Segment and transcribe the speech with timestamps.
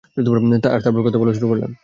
[0.67, 1.71] আর তারপর কথা বলা শুরু করলেন।